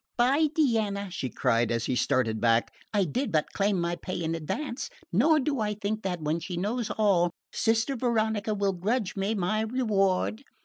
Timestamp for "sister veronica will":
7.53-8.73